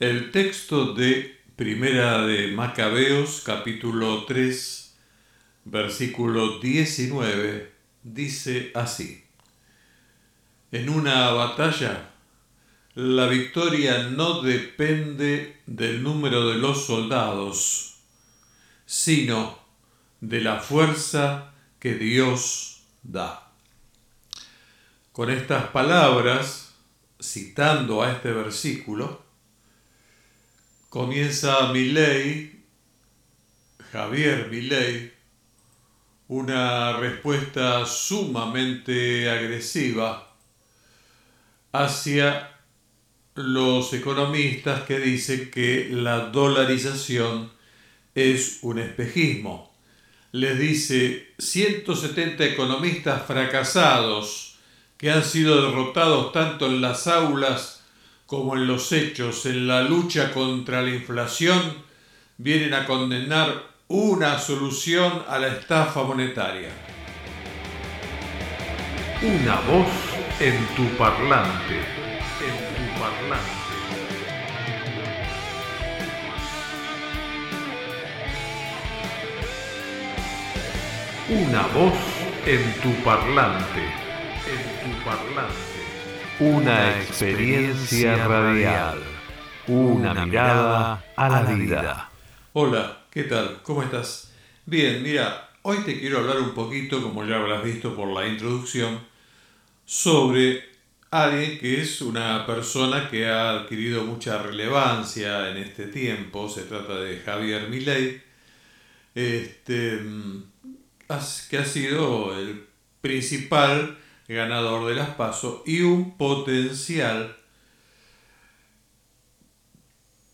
El 0.00 0.30
texto 0.30 0.94
de 0.94 1.40
Primera 1.56 2.24
de 2.24 2.52
Macabeos, 2.52 3.42
capítulo 3.44 4.26
3, 4.26 4.96
versículo 5.64 6.60
19, 6.60 7.72
dice 8.04 8.70
así. 8.76 9.24
En 10.70 10.88
una 10.88 11.30
batalla, 11.30 12.10
la 12.94 13.26
victoria 13.26 14.04
no 14.04 14.40
depende 14.42 15.62
del 15.66 16.04
número 16.04 16.48
de 16.48 16.58
los 16.58 16.86
soldados, 16.86 17.96
sino 18.86 19.58
de 20.20 20.42
la 20.42 20.60
fuerza 20.60 21.54
que 21.80 21.94
Dios 21.94 22.84
da. 23.02 23.50
Con 25.10 25.28
estas 25.28 25.70
palabras, 25.70 26.76
citando 27.20 28.04
a 28.04 28.12
este 28.12 28.30
versículo, 28.30 29.26
comienza 30.88 31.70
Milei, 31.72 32.64
Javier 33.92 34.48
Milei, 34.50 35.12
una 36.28 36.96
respuesta 36.98 37.84
sumamente 37.84 39.30
agresiva 39.30 40.34
hacia 41.72 42.56
los 43.34 43.92
economistas 43.92 44.82
que 44.82 44.98
dicen 44.98 45.50
que 45.50 45.88
la 45.90 46.26
dolarización 46.30 47.50
es 48.14 48.58
un 48.62 48.78
espejismo. 48.78 49.74
Les 50.32 50.58
dice 50.58 51.34
170 51.38 52.44
economistas 52.44 53.26
fracasados 53.26 54.58
que 54.96 55.10
han 55.10 55.24
sido 55.24 55.62
derrotados 55.62 56.32
tanto 56.32 56.66
en 56.66 56.80
las 56.80 57.06
aulas 57.06 57.77
como 58.28 58.56
en 58.56 58.66
los 58.66 58.92
hechos 58.92 59.46
en 59.46 59.66
la 59.66 59.80
lucha 59.80 60.32
contra 60.32 60.82
la 60.82 60.90
inflación, 60.90 61.62
vienen 62.36 62.74
a 62.74 62.84
condenar 62.84 63.62
una 63.88 64.38
solución 64.38 65.24
a 65.26 65.38
la 65.38 65.48
estafa 65.48 66.02
monetaria. 66.02 66.68
Una 69.22 69.54
voz 69.62 69.88
en 70.40 70.58
tu 70.76 70.84
parlante, 70.98 71.78
en 72.44 72.56
tu 72.76 73.00
parlante. 73.00 73.68
Una 81.30 81.62
voz 81.68 81.98
en 82.44 82.74
tu 82.82 82.92
parlante, 83.02 83.84
en 84.44 84.92
tu 84.92 85.02
parlante. 85.02 85.77
Una 86.40 87.00
experiencia 87.00 88.28
radial. 88.28 89.02
Una 89.66 90.24
mirada 90.24 91.04
a 91.16 91.28
la 91.28 91.42
vida. 91.42 92.08
Hola, 92.52 93.06
¿qué 93.10 93.24
tal? 93.24 93.60
¿Cómo 93.64 93.82
estás? 93.82 94.32
Bien, 94.64 95.02
mira, 95.02 95.50
hoy 95.62 95.78
te 95.78 95.98
quiero 95.98 96.18
hablar 96.18 96.38
un 96.38 96.54
poquito, 96.54 97.02
como 97.02 97.24
ya 97.24 97.38
habrás 97.38 97.64
visto 97.64 97.96
por 97.96 98.12
la 98.12 98.28
introducción, 98.28 99.00
sobre 99.84 100.62
alguien 101.10 101.58
que 101.58 101.80
es 101.80 102.00
una 102.02 102.46
persona 102.46 103.10
que 103.10 103.26
ha 103.26 103.50
adquirido 103.58 104.04
mucha 104.04 104.40
relevancia 104.40 105.50
en 105.50 105.56
este 105.56 105.88
tiempo. 105.88 106.48
Se 106.48 106.62
trata 106.62 107.00
de 107.00 107.18
Javier 107.18 107.68
Milei, 107.68 108.22
este, 109.12 109.96
mm, 109.96 110.44
que 111.50 111.58
ha 111.58 111.64
sido 111.64 112.38
el 112.38 112.64
principal 113.00 113.98
ganador 114.34 114.86
de 114.88 114.94
las 114.94 115.10
PASO 115.10 115.62
y 115.66 115.80
un 115.80 116.16
potencial 116.16 117.34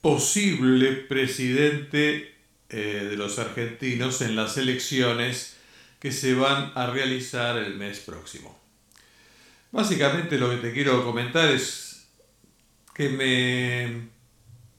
posible 0.00 0.92
presidente 0.92 2.34
eh, 2.68 3.06
de 3.08 3.16
los 3.16 3.38
argentinos 3.38 4.20
en 4.20 4.36
las 4.36 4.58
elecciones 4.58 5.56
que 6.00 6.12
se 6.12 6.34
van 6.34 6.72
a 6.74 6.88
realizar 6.88 7.56
el 7.56 7.76
mes 7.76 8.00
próximo. 8.00 8.60
Básicamente 9.70 10.38
lo 10.38 10.50
que 10.50 10.56
te 10.56 10.72
quiero 10.72 11.04
comentar 11.04 11.48
es 11.48 12.06
que 12.94 13.08
me, 13.08 14.08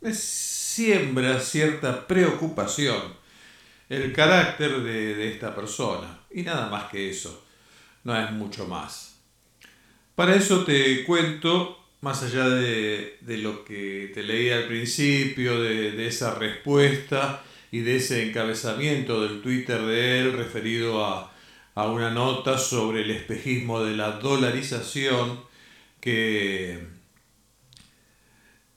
me 0.01 0.13
siembra 0.13 1.39
cierta 1.39 2.05
preocupación 2.05 3.15
el 3.89 4.13
carácter 4.13 4.81
de 4.81 5.31
esta 5.31 5.55
persona 5.55 6.19
y 6.31 6.43
nada 6.43 6.69
más 6.69 6.91
que 6.91 7.09
eso 7.09 7.44
no 8.05 8.17
es 8.17 8.31
mucho 8.31 8.65
más. 8.67 9.17
Para 10.15 10.35
eso 10.35 10.63
te 10.63 11.03
cuento, 11.03 11.77
más 11.99 12.23
allá 12.23 12.47
de, 12.47 13.17
lo 13.25 13.65
que 13.65 14.11
te 14.13 14.23
leí 14.23 14.49
al 14.49 14.67
principio, 14.67 15.61
de, 15.61 16.07
esa 16.07 16.35
respuesta 16.35 17.43
y 17.71 17.79
de 17.81 17.97
ese 17.97 18.29
encabezamiento 18.29 19.23
del 19.23 19.41
Twitter 19.41 19.81
de 19.81 20.21
él 20.21 20.33
referido 20.33 21.03
a, 21.03 21.31
una 21.75 22.09
nota 22.09 22.57
sobre 22.57 23.01
el 23.01 23.11
espejismo 23.11 23.83
de 23.83 23.97
la 23.97 24.11
dolarización 24.11 25.41
que, 25.99 26.87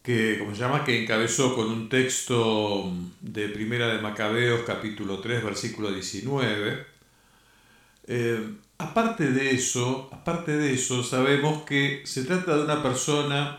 que, 0.03 0.45
se 0.53 0.59
llama? 0.59 0.85
que 0.85 1.01
encabezó 1.01 1.55
con 1.55 1.71
un 1.71 1.89
texto 1.89 2.93
de 3.21 3.49
Primera 3.51 3.95
de 3.95 4.01
Macabeos 4.01 4.63
capítulo 4.67 5.21
3 5.21 5.45
versículo 5.45 5.93
19. 5.93 6.87
Aparte 8.79 9.33
de 9.33 9.51
eso, 9.51 10.09
de 10.47 10.73
eso, 10.73 11.03
sabemos 11.03 11.65
que 11.65 12.03
se 12.05 12.25
trata 12.25 12.57
de 12.57 12.63
una 12.63 12.81
persona 12.81 13.59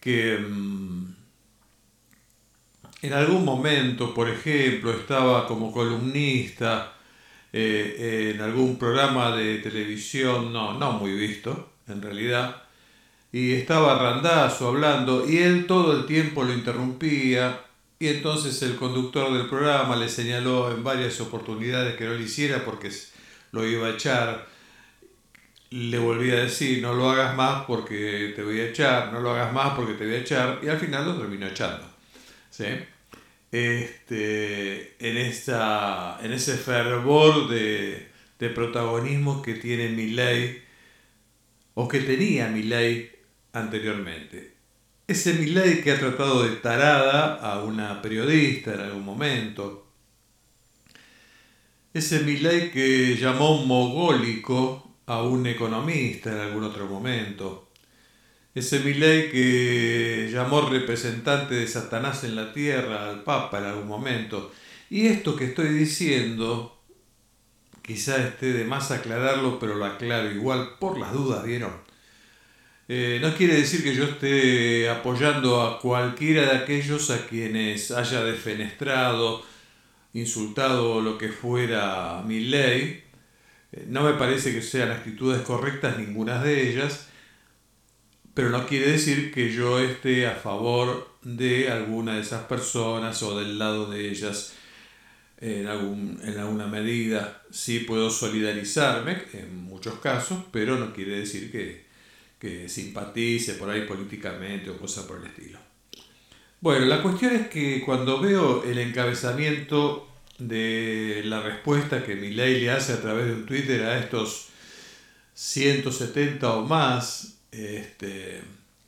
que 0.00 0.36
mm, 0.36 1.14
en 3.02 3.12
algún 3.12 3.44
momento, 3.44 4.12
por 4.12 4.28
ejemplo, 4.28 4.92
estaba 4.92 5.46
como 5.46 5.72
columnista 5.72 6.94
eh, 7.52 8.32
en 8.34 8.40
algún 8.40 8.78
programa 8.78 9.36
de 9.36 9.58
televisión, 9.58 10.52
no, 10.52 10.74
no 10.74 10.92
muy 10.92 11.12
visto, 11.12 11.72
en 11.86 12.02
realidad, 12.02 12.64
y 13.32 13.52
estaba 13.52 13.96
Randazo 13.96 14.68
hablando 14.68 15.28
y 15.28 15.38
él 15.38 15.66
todo 15.66 15.96
el 15.96 16.06
tiempo 16.06 16.42
lo 16.42 16.52
interrumpía 16.52 17.60
y 17.98 18.08
entonces 18.08 18.60
el 18.62 18.76
conductor 18.76 19.32
del 19.32 19.48
programa 19.48 19.94
le 19.94 20.08
señaló 20.08 20.72
en 20.72 20.82
varias 20.82 21.20
oportunidades 21.20 21.96
que 21.96 22.06
no 22.06 22.14
lo 22.14 22.20
hiciera 22.20 22.64
porque 22.64 22.90
lo 23.52 23.66
iba 23.66 23.88
a 23.88 23.90
echar. 23.90 24.46
Le 25.70 25.98
volví 25.98 26.30
a 26.30 26.42
decir, 26.42 26.82
no 26.82 26.94
lo 26.94 27.10
hagas 27.10 27.36
más 27.36 27.64
porque 27.64 28.32
te 28.34 28.42
voy 28.42 28.60
a 28.60 28.66
echar, 28.70 29.12
no 29.12 29.20
lo 29.20 29.30
hagas 29.30 29.52
más 29.52 29.74
porque 29.74 29.94
te 29.94 30.04
voy 30.04 30.14
a 30.14 30.18
echar, 30.18 30.58
y 30.62 30.68
al 30.68 30.78
final 30.78 31.04
lo 31.06 31.18
terminó 31.18 31.46
echando. 31.46 31.88
¿sí? 32.50 32.64
Este, 33.52 34.96
en, 34.98 35.16
esta, 35.16 36.18
en 36.22 36.32
ese 36.32 36.56
fervor 36.56 37.48
de, 37.48 38.08
de 38.38 38.50
protagonismo 38.50 39.42
que 39.42 39.54
tiene 39.54 39.90
mi 39.90 40.10
ley, 40.10 40.62
o 41.74 41.86
que 41.86 42.00
tenía 42.00 42.48
mi 42.48 42.64
ley 42.64 43.10
anteriormente. 43.52 44.54
Ese 45.06 45.34
ley 45.34 45.82
que 45.82 45.92
ha 45.92 45.98
tratado 45.98 46.44
de 46.44 46.56
tarada 46.56 47.34
a 47.36 47.62
una 47.62 48.00
periodista 48.02 48.74
en 48.74 48.80
algún 48.80 49.04
momento, 49.04 49.89
ese 51.92 52.20
Milley 52.20 52.70
que 52.70 53.16
llamó 53.16 53.64
mogólico 53.64 54.96
a 55.06 55.22
un 55.22 55.46
economista 55.46 56.30
en 56.30 56.40
algún 56.40 56.64
otro 56.64 56.86
momento. 56.86 57.68
Ese 58.54 58.80
Milley 58.80 59.30
que 59.30 60.30
llamó 60.32 60.62
representante 60.62 61.54
de 61.54 61.66
Satanás 61.66 62.24
en 62.24 62.36
la 62.36 62.52
tierra 62.52 63.08
al 63.08 63.24
Papa 63.24 63.58
en 63.58 63.64
algún 63.64 63.88
momento. 63.88 64.52
Y 64.88 65.06
esto 65.06 65.36
que 65.36 65.46
estoy 65.46 65.68
diciendo, 65.70 66.80
quizá 67.82 68.24
esté 68.24 68.52
de 68.52 68.64
más 68.64 68.90
aclararlo, 68.90 69.58
pero 69.58 69.74
lo 69.74 69.84
aclaro 69.84 70.30
igual 70.30 70.76
por 70.78 70.98
las 70.98 71.12
dudas, 71.12 71.44
¿vieron? 71.44 71.72
Eh, 72.88 73.20
no 73.22 73.34
quiere 73.36 73.54
decir 73.54 73.84
que 73.84 73.94
yo 73.94 74.04
esté 74.04 74.88
apoyando 74.90 75.62
a 75.62 75.78
cualquiera 75.78 76.42
de 76.42 76.58
aquellos 76.58 77.10
a 77.10 77.24
quienes 77.26 77.92
haya 77.92 78.24
defenestrado, 78.24 79.44
insultado 80.12 81.00
lo 81.00 81.18
que 81.18 81.28
fuera 81.28 82.22
mi 82.26 82.40
ley. 82.40 83.04
Eh, 83.72 83.84
no 83.88 84.02
me 84.02 84.14
parece 84.14 84.52
que 84.52 84.62
sean 84.62 84.90
actitudes 84.90 85.42
correctas 85.42 85.98
ninguna 85.98 86.42
de 86.42 86.70
ellas, 86.70 87.08
pero 88.34 88.50
no 88.50 88.66
quiere 88.66 88.92
decir 88.92 89.32
que 89.32 89.52
yo 89.52 89.78
esté 89.78 90.26
a 90.26 90.34
favor 90.34 91.10
de 91.22 91.70
alguna 91.70 92.14
de 92.14 92.22
esas 92.22 92.44
personas 92.44 93.22
o 93.22 93.38
del 93.38 93.58
lado 93.58 93.90
de 93.90 94.10
ellas 94.10 94.54
en, 95.38 95.66
algún, 95.66 96.20
en 96.22 96.38
alguna 96.38 96.66
medida. 96.66 97.42
Sí 97.50 97.80
puedo 97.80 98.10
solidarizarme 98.10 99.22
en 99.32 99.56
muchos 99.56 99.98
casos, 100.00 100.44
pero 100.52 100.76
no 100.76 100.92
quiere 100.92 101.20
decir 101.20 101.50
que, 101.50 101.86
que 102.38 102.68
simpatice 102.68 103.54
por 103.54 103.70
ahí 103.70 103.86
políticamente 103.86 104.70
o 104.70 104.78
cosas 104.78 105.04
por 105.04 105.18
el 105.18 105.26
estilo. 105.26 105.69
Bueno, 106.62 106.84
la 106.84 107.02
cuestión 107.02 107.34
es 107.34 107.48
que 107.48 107.80
cuando 107.80 108.20
veo 108.20 108.62
el 108.64 108.78
encabezamiento 108.78 110.06
de 110.38 111.22
la 111.24 111.40
respuesta 111.40 112.04
que 112.04 112.16
Milei 112.16 112.60
le 112.60 112.70
hace 112.70 112.92
a 112.92 113.00
través 113.00 113.28
de 113.28 113.32
un 113.32 113.46
Twitter 113.46 113.82
a 113.82 113.98
estos 113.98 114.48
170 115.32 116.52
o 116.52 116.66
más 116.66 117.38
este, 117.50 118.42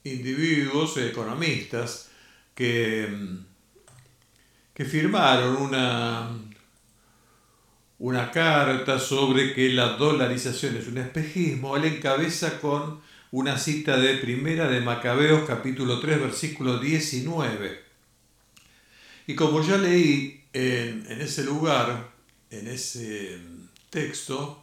individuos, 0.04 0.98
economistas, 0.98 2.10
que, 2.54 3.08
que 4.74 4.84
firmaron 4.84 5.56
una, 5.56 6.28
una 8.00 8.30
carta 8.30 8.98
sobre 8.98 9.54
que 9.54 9.70
la 9.70 9.96
dolarización 9.96 10.76
es 10.76 10.88
un 10.88 10.98
espejismo. 10.98 11.74
Él 11.78 11.86
encabeza 11.86 12.60
con 12.60 13.00
una 13.32 13.58
cita 13.58 13.96
de 13.96 14.19
Primera 14.19 14.69
de 14.69 14.82
Macabeos 14.82 15.49
capítulo 15.49 16.00
3 16.00 16.20
versículo 16.20 16.79
19. 16.79 17.82
Y 19.26 19.34
como 19.34 19.62
ya 19.62 19.79
leí 19.79 20.44
en, 20.52 21.06
en 21.11 21.20
ese 21.23 21.44
lugar, 21.44 22.12
en 22.50 22.69
ese 22.69 23.40
texto 23.88 24.62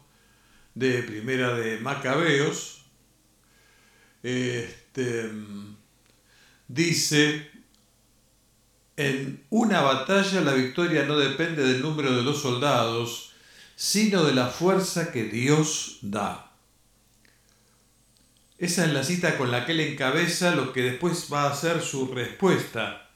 de 0.76 1.02
Primera 1.02 1.56
de 1.56 1.80
Macabeos, 1.80 2.86
este, 4.22 5.32
dice, 6.68 7.50
en 8.98 9.44
una 9.50 9.82
batalla 9.82 10.42
la 10.42 10.54
victoria 10.54 11.06
no 11.06 11.18
depende 11.18 11.64
del 11.64 11.82
número 11.82 12.16
de 12.16 12.22
los 12.22 12.40
soldados, 12.40 13.34
sino 13.76 14.24
de 14.26 14.36
la 14.36 14.48
fuerza 14.48 15.12
que 15.12 15.24
Dios 15.24 15.98
da. 16.04 16.49
Esa 18.60 18.86
es 18.86 18.94
la 18.94 19.04
cita 19.04 19.38
con 19.38 19.52
la 19.52 19.66
que 19.66 19.72
él 19.72 19.80
encabeza 19.80 20.54
lo 20.54 20.74
que 20.74 20.84
después 20.84 21.30
va 21.32 21.50
a 21.50 21.56
ser 21.56 21.82
su 21.82 22.14
respuesta 22.14 23.10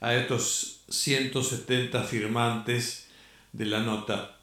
a 0.00 0.14
estos 0.14 0.80
170 0.88 2.02
firmantes 2.04 3.06
de 3.52 3.66
la 3.66 3.80
nota. 3.80 4.38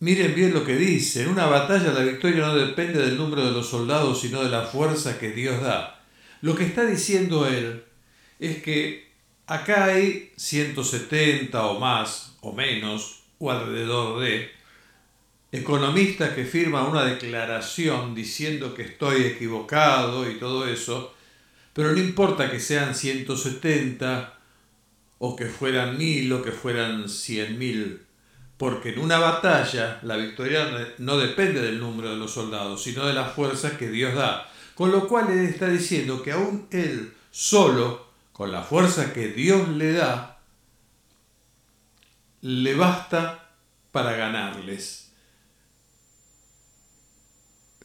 Miren 0.00 0.34
bien 0.34 0.52
lo 0.52 0.64
que 0.64 0.76
dice, 0.76 1.22
en 1.22 1.28
una 1.28 1.46
batalla 1.46 1.92
la 1.92 2.00
victoria 2.00 2.46
no 2.46 2.56
depende 2.56 2.98
del 2.98 3.16
número 3.16 3.44
de 3.44 3.52
los 3.52 3.68
soldados, 3.68 4.22
sino 4.22 4.42
de 4.42 4.50
la 4.50 4.62
fuerza 4.62 5.18
que 5.20 5.30
Dios 5.30 5.62
da. 5.62 6.02
Lo 6.40 6.56
que 6.56 6.64
está 6.64 6.84
diciendo 6.84 7.46
él 7.46 7.84
es 8.40 8.60
que 8.60 9.12
acá 9.46 9.84
hay 9.84 10.32
170 10.36 11.64
o 11.64 11.78
más 11.78 12.36
o 12.40 12.52
menos 12.52 13.22
o 13.38 13.52
alrededor 13.52 14.20
de 14.20 14.50
economistas 15.52 16.30
que 16.30 16.44
firman 16.44 16.86
una 16.86 17.04
declaración 17.04 18.14
diciendo 18.14 18.74
que 18.74 18.82
estoy 18.82 19.24
equivocado 19.24 20.30
y 20.30 20.38
todo 20.38 20.66
eso, 20.66 21.14
pero 21.72 21.92
no 21.92 21.98
importa 21.98 22.50
que 22.50 22.60
sean 22.60 22.94
170 22.94 24.38
o 25.18 25.36
que 25.36 25.46
fueran 25.46 25.98
mil 25.98 26.32
o 26.32 26.42
que 26.42 26.52
fueran 26.52 27.08
cien 27.08 27.58
mil, 27.58 28.02
porque 28.56 28.90
en 28.90 29.00
una 29.00 29.18
batalla 29.18 29.98
la 30.02 30.16
victoria 30.16 30.94
no 30.98 31.18
depende 31.18 31.60
del 31.60 31.80
número 31.80 32.10
de 32.10 32.16
los 32.16 32.32
soldados, 32.32 32.82
sino 32.82 33.06
de 33.06 33.14
las 33.14 33.32
fuerzas 33.32 33.72
que 33.72 33.90
Dios 33.90 34.14
da. 34.14 34.50
Con 34.74 34.92
lo 34.92 35.08
cual 35.08 35.30
él 35.30 35.46
está 35.46 35.68
diciendo 35.68 36.22
que 36.22 36.32
aún 36.32 36.66
él 36.70 37.12
solo, 37.30 38.06
con 38.32 38.50
la 38.50 38.62
fuerza 38.62 39.12
que 39.12 39.28
Dios 39.28 39.68
le 39.68 39.92
da, 39.92 40.38
le 42.40 42.74
basta 42.74 43.50
para 43.92 44.12
ganarles. 44.12 45.09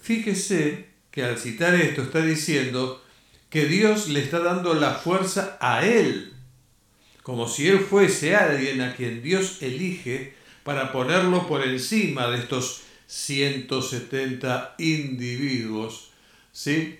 Fíjese 0.05 0.85
que 1.09 1.23
al 1.23 1.39
citar 1.39 1.73
esto 1.73 2.03
está 2.03 2.21
diciendo 2.21 3.03
que 3.49 3.65
Dios 3.65 4.07
le 4.07 4.19
está 4.19 4.37
dando 4.37 4.75
la 4.75 4.93
fuerza 4.93 5.57
a 5.59 5.83
él, 5.83 6.31
como 7.23 7.49
si 7.49 7.67
él 7.67 7.79
fuese 7.79 8.35
alguien 8.35 8.81
a 8.81 8.95
quien 8.95 9.23
Dios 9.23 9.63
elige 9.63 10.35
para 10.63 10.91
ponerlo 10.91 11.47
por 11.47 11.65
encima 11.65 12.27
de 12.27 12.37
estos 12.37 12.83
170 13.07 14.75
individuos. 14.77 16.11
¿sí? 16.51 16.99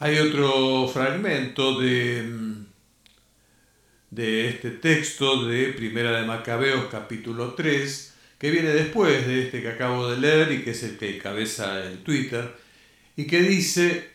Hay 0.00 0.18
otro 0.18 0.86
fragmento 0.88 1.80
de, 1.80 2.30
de 4.10 4.48
este 4.50 4.70
texto 4.70 5.46
de 5.46 5.68
Primera 5.68 6.12
de 6.12 6.26
Macabeos 6.26 6.88
capítulo 6.90 7.54
3, 7.54 8.12
que 8.42 8.50
viene 8.50 8.70
después 8.70 9.24
de 9.24 9.44
este 9.44 9.62
que 9.62 9.68
acabo 9.68 10.10
de 10.10 10.18
leer 10.18 10.50
y 10.50 10.64
que 10.64 10.72
es 10.72 10.82
el 10.82 10.98
que 10.98 11.14
encabeza 11.14 11.80
el 11.84 12.02
Twitter, 12.02 12.52
y 13.14 13.28
que 13.28 13.40
dice, 13.40 14.10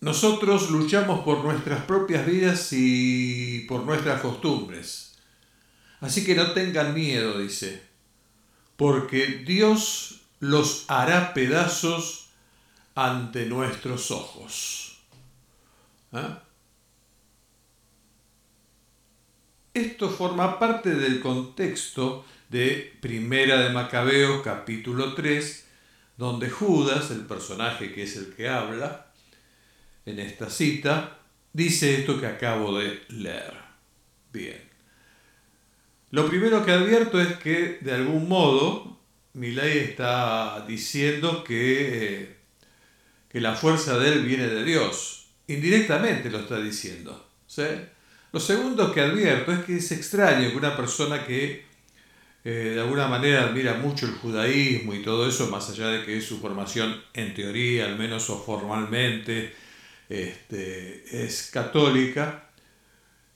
nosotros 0.00 0.68
luchamos 0.68 1.20
por 1.20 1.44
nuestras 1.44 1.84
propias 1.84 2.26
vidas 2.26 2.72
y 2.72 3.66
por 3.68 3.84
nuestras 3.84 4.20
costumbres. 4.20 5.14
Así 6.00 6.24
que 6.24 6.34
no 6.34 6.50
tengan 6.50 6.92
miedo, 6.92 7.38
dice, 7.38 7.84
porque 8.76 9.44
Dios 9.46 10.22
los 10.40 10.86
hará 10.88 11.32
pedazos 11.32 12.30
ante 12.96 13.46
nuestros 13.46 14.10
ojos. 14.10 14.98
¿Ah? 16.10 16.42
Esto 19.72 20.10
forma 20.10 20.58
parte 20.58 20.96
del 20.96 21.20
contexto 21.20 22.24
de 22.50 22.92
Primera 23.00 23.60
de 23.60 23.70
Macabeos 23.70 24.42
capítulo 24.42 25.14
3, 25.14 25.66
donde 26.16 26.50
Judas, 26.50 27.12
el 27.12 27.20
personaje 27.20 27.92
que 27.92 28.02
es 28.02 28.16
el 28.16 28.34
que 28.34 28.48
habla 28.48 29.06
en 30.04 30.18
esta 30.18 30.50
cita, 30.50 31.18
dice 31.52 32.00
esto 32.00 32.20
que 32.20 32.26
acabo 32.26 32.76
de 32.76 33.02
leer. 33.08 33.54
Bien. 34.32 34.60
Lo 36.10 36.28
primero 36.28 36.64
que 36.64 36.72
advierto 36.72 37.20
es 37.20 37.36
que 37.36 37.78
de 37.80 37.92
algún 37.92 38.28
modo 38.28 38.98
Milay 39.34 39.78
está 39.78 40.64
diciendo 40.66 41.44
que, 41.44 42.36
que 43.28 43.40
la 43.40 43.54
fuerza 43.54 43.96
de 43.96 44.12
él 44.12 44.24
viene 44.24 44.48
de 44.48 44.64
Dios. 44.64 45.28
Indirectamente 45.46 46.30
lo 46.30 46.40
está 46.40 46.60
diciendo. 46.60 47.28
¿sí? 47.46 47.62
Lo 48.32 48.40
segundo 48.40 48.92
que 48.92 49.02
advierto 49.02 49.52
es 49.52 49.60
que 49.60 49.76
es 49.76 49.92
extraño 49.92 50.50
que 50.50 50.56
una 50.56 50.76
persona 50.76 51.24
que 51.24 51.69
eh, 52.44 52.72
de 52.74 52.80
alguna 52.80 53.06
manera 53.06 53.44
admira 53.44 53.74
mucho 53.74 54.06
el 54.06 54.12
judaísmo 54.12 54.94
y 54.94 55.02
todo 55.02 55.28
eso, 55.28 55.48
más 55.48 55.68
allá 55.70 55.88
de 55.88 56.04
que 56.04 56.20
su 56.20 56.38
formación 56.38 57.02
en 57.12 57.34
teoría, 57.34 57.86
al 57.86 57.98
menos 57.98 58.30
o 58.30 58.42
formalmente, 58.42 59.54
este, 60.08 61.24
es 61.24 61.50
católica, 61.52 62.50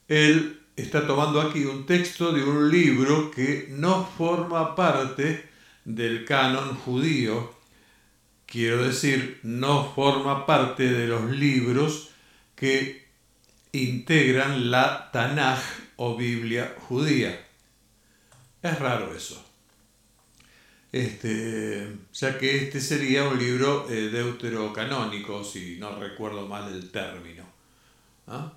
él 0.07 0.59
está 0.75 1.05
tomando 1.07 1.39
aquí 1.39 1.65
un 1.65 1.85
texto 1.85 2.31
de 2.31 2.43
un 2.43 2.69
libro 2.71 3.31
que 3.31 3.67
no 3.69 4.05
forma 4.17 4.75
parte 4.75 5.49
del 5.85 6.25
canon 6.25 6.75
judío, 6.75 7.53
quiero 8.45 8.85
decir, 8.87 9.39
no 9.43 9.93
forma 9.93 10.45
parte 10.45 10.91
de 10.91 11.07
los 11.07 11.29
libros 11.29 12.09
que 12.55 13.05
integran 13.71 14.71
la 14.71 15.11
Tanaj 15.11 15.59
o 15.97 16.15
Biblia 16.15 16.75
judía. 16.87 17.44
Es 18.65 18.79
raro 18.79 19.15
eso. 19.15 19.39
Este, 20.91 21.87
ya 22.13 22.39
que 22.39 22.63
este 22.63 22.81
sería 22.81 23.27
un 23.27 23.37
libro 23.37 23.85
eh, 23.91 24.09
deuterocanónico, 24.09 25.43
si 25.43 25.77
no 25.77 25.99
recuerdo 25.99 26.47
mal 26.47 26.73
el 26.73 26.89
término. 26.89 27.43
¿ah? 28.27 28.53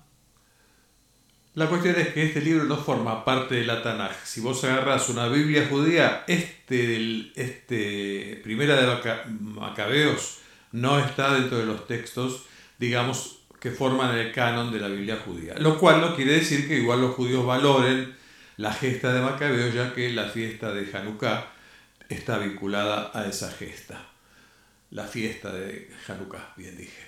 La 1.53 1.67
cuestión 1.67 1.95
es 1.97 2.07
que 2.07 2.25
este 2.25 2.41
libro 2.41 2.63
no 2.63 2.77
forma 2.77 3.23
parte 3.23 3.53
de 3.53 3.65
la 3.65 3.83
Tanaj. 3.83 4.15
Si 4.25 4.41
vos 4.41 4.63
agarras 4.63 5.09
una 5.09 5.27
Biblia 5.27 5.67
judía, 5.69 6.23
este, 6.25 7.31
este 7.35 8.41
Primera 8.43 8.81
de 8.81 9.27
Macabeos 9.29 10.39
no 10.71 10.97
está 10.97 11.35
dentro 11.35 11.59
de 11.59 11.67
los 11.67 11.85
textos, 11.85 12.45
digamos, 12.79 13.41
que 13.59 13.69
forman 13.69 14.17
el 14.17 14.31
canon 14.31 14.71
de 14.71 14.79
la 14.79 14.87
Biblia 14.87 15.21
judía. 15.23 15.53
Lo 15.59 15.77
cual 15.77 16.01
no 16.01 16.15
quiere 16.15 16.33
decir 16.33 16.67
que 16.67 16.79
igual 16.79 17.01
los 17.01 17.13
judíos 17.13 17.45
valoren 17.45 18.17
la 18.59 18.73
gesta 18.73 19.13
de 19.13 19.21
Macabeo, 19.21 19.69
ya 19.69 19.93
que 19.93 20.11
la 20.11 20.25
fiesta 20.25 20.73
de 20.73 20.85
Hanukkah 20.93 21.49
está 22.09 22.37
vinculada 22.39 23.09
a 23.13 23.25
esa 23.25 23.49
gesta. 23.49 24.05
La 24.91 25.05
fiesta 25.05 25.53
de 25.53 25.89
Hanukkah, 26.05 26.55
bien 26.57 26.75
dije. 26.75 27.07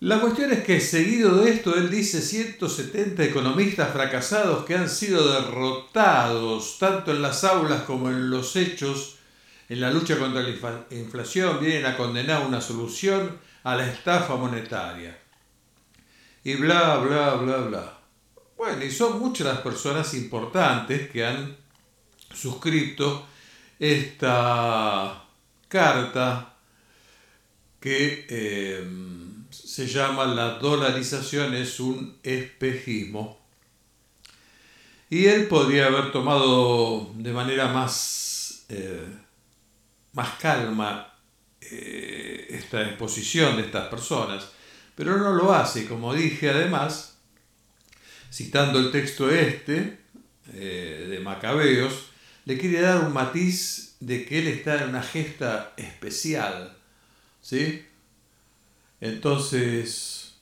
La 0.00 0.18
cuestión 0.18 0.50
es 0.50 0.64
que 0.64 0.80
seguido 0.80 1.42
de 1.42 1.50
esto, 1.50 1.76
él 1.76 1.90
dice 1.90 2.22
170 2.22 3.22
economistas 3.22 3.92
fracasados 3.92 4.64
que 4.64 4.76
han 4.76 4.88
sido 4.88 5.30
derrotados 5.30 6.78
tanto 6.78 7.10
en 7.10 7.20
las 7.20 7.44
aulas 7.44 7.82
como 7.82 8.08
en 8.08 8.30
los 8.30 8.56
hechos 8.56 9.18
en 9.68 9.82
la 9.82 9.90
lucha 9.90 10.18
contra 10.18 10.40
la 10.40 10.86
inflación, 10.92 11.60
vienen 11.60 11.84
a 11.84 11.98
condenar 11.98 12.46
una 12.46 12.62
solución 12.62 13.38
a 13.62 13.76
la 13.76 13.86
estafa 13.86 14.36
monetaria. 14.36 15.18
Y 16.44 16.54
bla, 16.54 16.96
bla, 16.96 17.34
bla, 17.34 17.56
bla. 17.58 17.97
Bueno, 18.58 18.84
y 18.84 18.90
son 18.90 19.20
muchas 19.20 19.46
las 19.46 19.60
personas 19.60 20.12
importantes 20.14 21.08
que 21.10 21.24
han 21.24 21.56
suscrito 22.34 23.24
esta 23.78 25.22
carta 25.68 26.56
que 27.78 28.26
em, 28.28 29.44
se 29.48 29.86
llama 29.86 30.26
La 30.26 30.58
dolarización 30.58 31.54
es 31.54 31.78
un 31.78 32.18
espejismo. 32.24 33.38
Y 35.08 35.26
él 35.26 35.46
podría 35.46 35.86
haber 35.86 36.10
tomado 36.10 37.12
de 37.14 37.32
manera 37.32 37.68
más, 37.68 38.64
eh, 38.70 39.06
más 40.14 40.30
calma 40.40 41.14
eh, 41.60 42.48
esta 42.50 42.82
exposición 42.82 43.56
de 43.56 43.62
estas 43.62 43.86
personas, 43.86 44.48
pero 44.96 45.16
no 45.16 45.32
lo 45.32 45.52
hace, 45.54 45.86
como 45.86 46.12
dije 46.12 46.50
además, 46.50 47.17
citando 48.30 48.78
el 48.78 48.90
texto 48.90 49.30
este 49.30 49.98
eh, 50.52 51.06
de 51.10 51.20
Macabeos, 51.20 52.10
le 52.44 52.58
quiere 52.58 52.80
dar 52.80 53.04
un 53.04 53.12
matiz 53.12 53.96
de 54.00 54.24
que 54.24 54.38
él 54.38 54.48
está 54.48 54.82
en 54.82 54.90
una 54.90 55.02
gesta 55.02 55.74
especial, 55.76 56.76
¿sí? 57.40 57.84
Entonces, 59.00 60.38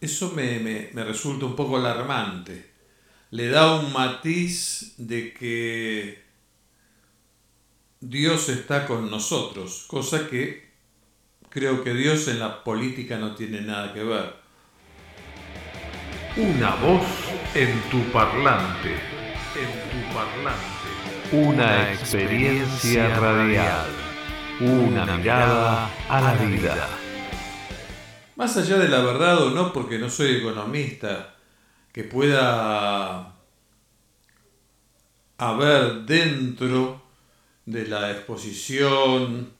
eso 0.00 0.32
me, 0.32 0.58
me 0.92 1.04
resulta 1.04 1.46
un 1.46 1.56
poco 1.56 1.76
alarmante. 1.76 2.70
Le 3.30 3.48
da 3.48 3.74
un 3.80 3.92
matiz 3.92 4.94
de 4.96 5.32
que 5.32 6.22
Dios 8.00 8.48
está 8.48 8.86
con 8.86 9.10
nosotros, 9.10 9.84
cosa 9.88 10.28
que 10.28 10.66
creo 11.50 11.82
que 11.82 11.94
Dios 11.94 12.28
en 12.28 12.38
la 12.38 12.62
política 12.62 13.18
no 13.18 13.34
tiene 13.34 13.62
nada 13.62 13.92
que 13.92 14.04
ver. 14.04 14.45
Una 16.38 16.74
voz 16.74 17.06
en 17.54 17.80
tu 17.90 18.12
parlante, 18.12 18.90
en 18.90 19.90
tu 19.90 20.14
parlante. 20.14 21.32
Una 21.32 21.90
experiencia 21.94 23.18
radial, 23.18 23.86
una 24.60 25.16
mirada 25.16 25.90
a 26.06 26.20
la 26.20 26.34
vida. 26.34 26.88
Más 28.36 28.54
allá 28.58 28.76
de 28.76 28.88
la 28.90 29.00
verdad 29.00 29.44
o 29.44 29.50
no, 29.50 29.72
porque 29.72 29.98
no 29.98 30.10
soy 30.10 30.36
economista, 30.36 31.36
que 31.90 32.04
pueda 32.04 33.32
haber 35.38 36.02
dentro 36.02 37.00
de 37.64 37.86
la 37.86 38.10
exposición 38.10 39.54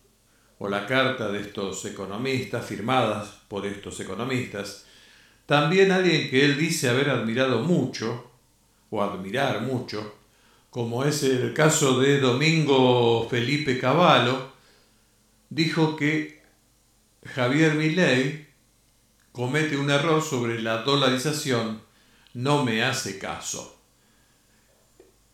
o 0.58 0.68
la 0.68 0.86
carta 0.86 1.28
de 1.28 1.40
estos 1.40 1.86
economistas, 1.86 2.66
firmadas 2.66 3.28
por 3.48 3.64
estos 3.64 3.98
economistas, 4.00 4.85
también 5.46 5.92
alguien 5.92 6.28
que 6.28 6.44
él 6.44 6.58
dice 6.58 6.88
haber 6.88 7.10
admirado 7.10 7.62
mucho, 7.62 8.30
o 8.90 9.02
admirar 9.02 9.62
mucho, 9.62 10.14
como 10.70 11.04
es 11.04 11.22
el 11.22 11.54
caso 11.54 12.00
de 12.00 12.20
Domingo 12.20 13.26
Felipe 13.28 13.78
Cavallo, 13.78 14.52
dijo 15.48 15.96
que 15.96 16.42
Javier 17.24 17.74
Milei 17.74 18.46
comete 19.32 19.76
un 19.76 19.90
error 19.90 20.22
sobre 20.22 20.60
la 20.60 20.82
dolarización, 20.82 21.80
no 22.34 22.64
me 22.64 22.82
hace 22.82 23.18
caso 23.18 23.76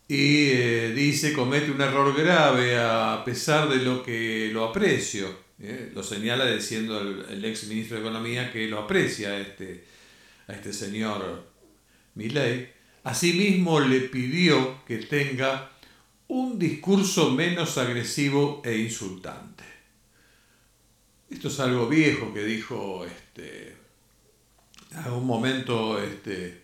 y 0.07 0.51
eh, 0.51 0.93
dice 0.93 1.33
comete 1.33 1.71
un 1.71 1.81
error 1.81 2.15
grave 2.15 2.77
a 2.77 3.23
pesar 3.25 3.69
de 3.69 3.77
lo 3.77 4.03
que 4.03 4.49
lo 4.51 4.65
aprecio. 4.65 5.27
¿eh? 5.59 5.91
Lo 5.93 6.03
señala 6.03 6.45
diciendo 6.45 6.99
el, 6.99 7.43
ex 7.43 7.67
ministro 7.67 7.97
de 7.97 8.03
Economía 8.03 8.51
que 8.51 8.67
lo 8.67 8.79
aprecia 8.79 9.39
este, 9.39 9.85
a 10.47 10.53
este 10.53 10.73
señor 10.73 11.51
Milley. 12.15 12.71
Asimismo 13.03 13.79
le 13.79 14.01
pidió 14.01 14.83
que 14.85 14.97
tenga 14.97 15.71
un 16.27 16.57
discurso 16.57 17.31
menos 17.31 17.77
agresivo 17.77 18.61
e 18.63 18.77
insultante. 18.77 19.63
Esto 21.29 21.47
es 21.47 21.59
algo 21.59 21.87
viejo 21.87 22.33
que 22.33 22.43
dijo 22.43 23.05
este, 23.05 23.75
a 24.95 25.11
un 25.11 25.25
momento 25.25 26.01
este, 26.01 26.63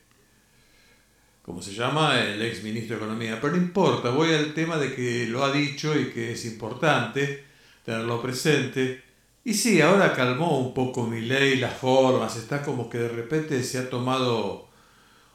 como 1.41 1.61
se 1.63 1.73
llama, 1.73 2.21
el 2.21 2.41
ex 2.43 2.63
ministro 2.63 2.95
de 2.95 3.03
Economía. 3.03 3.39
Pero 3.41 3.55
no 3.55 3.61
importa, 3.61 4.11
voy 4.11 4.33
al 4.33 4.53
tema 4.53 4.77
de 4.77 4.93
que 4.93 5.25
lo 5.25 5.43
ha 5.43 5.51
dicho 5.51 5.99
y 5.99 6.11
que 6.11 6.33
es 6.33 6.45
importante 6.45 7.43
tenerlo 7.83 8.21
presente. 8.21 9.08
Y 9.49 9.55
sí, 9.55 9.81
ahora 9.81 10.13
calmó 10.13 10.59
un 10.59 10.75
poco 10.75 11.07
mi 11.07 11.21
ley, 11.21 11.55
las 11.55 11.75
formas, 11.75 12.35
está 12.35 12.61
como 12.61 12.87
que 12.87 12.99
de 12.99 13.09
repente 13.09 13.63
se 13.63 13.79
ha 13.79 13.89
tomado 13.89 14.69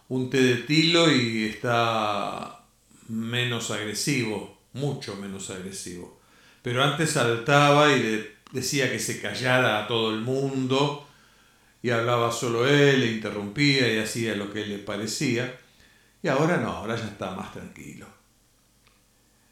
un 0.09 0.31
té 0.31 0.41
de 0.41 0.55
tilo 0.59 1.11
y 1.11 1.47
está 1.47 2.61
menos 3.09 3.73
agresivo, 3.73 4.57
mucho 4.73 5.17
menos 5.17 5.51
agresivo. 5.51 6.21
Pero 6.63 6.85
antes 6.85 7.11
saltaba 7.11 7.91
y 7.91 8.25
decía 8.53 8.89
que 8.89 9.01
se 9.01 9.21
callara 9.21 9.83
a 9.83 9.89
todo 9.89 10.15
el 10.15 10.21
mundo 10.21 11.09
y 11.83 11.91
hablaba 11.91 12.31
solo 12.31 12.69
él, 12.69 13.03
e 13.03 13.11
interrumpía 13.15 13.93
y 13.93 13.99
hacía 13.99 14.37
lo 14.37 14.53
que 14.53 14.65
le 14.65 14.79
parecía. 14.79 15.59
Y 16.23 16.29
ahora 16.29 16.59
no, 16.59 16.71
ahora 16.71 16.95
ya 16.95 17.07
está 17.07 17.33
más 17.33 17.53
tranquilo. 17.53 18.07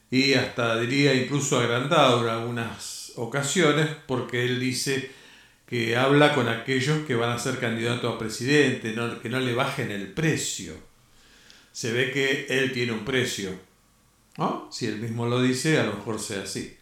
Y 0.08 0.34
hasta 0.34 0.78
diría 0.78 1.14
incluso 1.14 1.58
agrandado 1.58 2.22
en 2.22 2.28
algunas 2.28 2.91
ocasiones 3.16 3.88
porque 4.06 4.44
él 4.44 4.60
dice 4.60 5.10
que 5.66 5.96
habla 5.96 6.34
con 6.34 6.48
aquellos 6.48 7.06
que 7.06 7.14
van 7.14 7.30
a 7.30 7.38
ser 7.38 7.58
candidatos 7.58 8.14
a 8.14 8.18
presidente, 8.18 8.94
que 9.22 9.28
no 9.28 9.40
le 9.40 9.54
bajen 9.54 9.90
el 9.90 10.12
precio. 10.12 10.74
Se 11.72 11.92
ve 11.92 12.12
que 12.12 12.46
él 12.50 12.72
tiene 12.72 12.92
un 12.92 13.04
precio. 13.04 13.58
¿no? 14.38 14.68
Si 14.70 14.86
él 14.86 14.98
mismo 14.98 15.26
lo 15.26 15.40
dice, 15.40 15.78
a 15.78 15.84
lo 15.84 15.94
mejor 15.94 16.20
sea 16.20 16.42
así. 16.42 16.76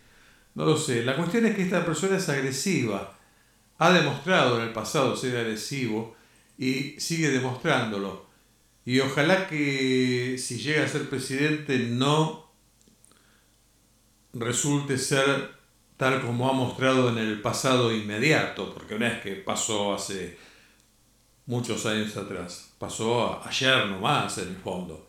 No 0.54 0.64
lo 0.64 0.76
sé. 0.76 1.04
La 1.04 1.16
cuestión 1.16 1.46
es 1.46 1.54
que 1.54 1.62
esta 1.62 1.84
persona 1.84 2.16
es 2.16 2.28
agresiva. 2.28 3.16
Ha 3.78 3.92
demostrado 3.92 4.58
en 4.58 4.68
el 4.68 4.72
pasado 4.72 5.16
ser 5.16 5.36
agresivo 5.36 6.16
y 6.58 6.98
sigue 6.98 7.30
demostrándolo. 7.30 8.26
Y 8.84 9.00
ojalá 9.00 9.46
que 9.46 10.36
si 10.38 10.58
llega 10.58 10.84
a 10.84 10.88
ser 10.88 11.08
presidente 11.08 11.78
no 11.78 12.50
resulte 14.32 14.98
ser 14.98 15.59
tal 16.00 16.22
como 16.22 16.48
ha 16.48 16.54
mostrado 16.54 17.10
en 17.10 17.18
el 17.18 17.42
pasado 17.42 17.94
inmediato, 17.94 18.72
porque 18.72 18.94
una 18.94 19.10
vez 19.10 19.20
que 19.20 19.32
pasó 19.36 19.92
hace 19.92 20.38
muchos 21.44 21.84
años 21.84 22.16
atrás, 22.16 22.72
pasó 22.78 23.38
ayer 23.44 23.84
nomás 23.84 24.38
en 24.38 24.48
el 24.48 24.56
fondo, 24.56 25.06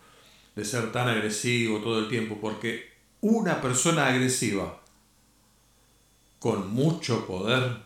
de 0.53 0.65
ser 0.65 0.91
tan 0.91 1.07
agresivo 1.07 1.79
todo 1.79 2.00
el 2.00 2.10
tiempo, 2.10 2.39
porque 2.41 2.91
una 3.21 3.62
persona 3.62 4.07
agresiva 4.07 4.81
con 6.39 6.74
mucho 6.74 7.25
poder, 7.25 7.77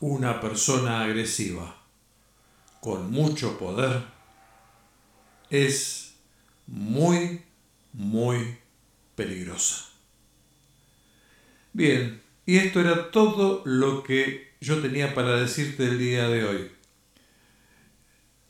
una 0.00 0.38
persona 0.38 1.00
agresiva 1.00 1.78
con 2.82 3.10
mucho 3.10 3.58
poder 3.58 4.02
es 5.48 6.12
muy, 6.66 7.42
muy 7.94 8.58
peligrosa. 9.16 9.91
Bien, 11.72 12.20
y 12.44 12.58
esto 12.58 12.80
era 12.80 13.10
todo 13.10 13.62
lo 13.64 14.02
que 14.02 14.52
yo 14.60 14.80
tenía 14.80 15.14
para 15.14 15.36
decirte 15.36 15.84
el 15.84 15.98
día 15.98 16.28
de 16.28 16.44
hoy. 16.44 16.70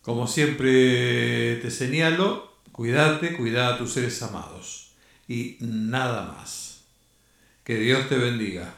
Como 0.03 0.27
siempre 0.27 1.57
te 1.57 1.71
señalo, 1.71 2.53
cuídate, 2.73 3.37
cuida 3.37 3.69
a 3.69 3.79
tus 3.79 3.93
seres 3.93 4.21
amados. 4.23 4.93
Y 5.29 5.57
nada 5.61 6.33
más. 6.33 6.85
Que 7.63 7.77
Dios 7.77 8.09
te 8.09 8.17
bendiga. 8.17 8.75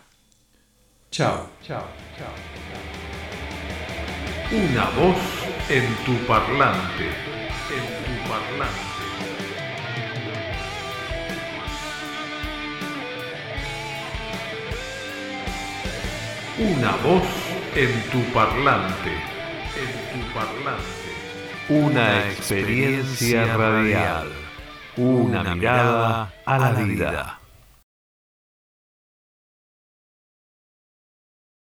Chao. 1.11 1.49
Chao, 1.63 1.87
chao, 2.19 2.35
chao. 2.69 2.95
Una 4.53 4.91
voz 4.91 5.17
en 5.71 5.97
tu 6.05 6.27
parlante, 6.27 7.07
en 7.07 8.05
tu 8.05 8.29
parlante. 8.29 9.04
Una 16.57 16.93
voz 17.03 17.25
en 17.75 17.91
tu 18.13 18.33
parlante, 18.33 19.11
en 19.75 20.21
tu 20.21 20.33
parlante. 20.33 20.85
Una 21.69 22.29
experiencia 22.29 23.57
radial, 23.57 24.29
una 24.97 25.43
mirada 25.53 26.33
a 26.47 26.59
la 26.59 26.71
vida. 26.71 27.41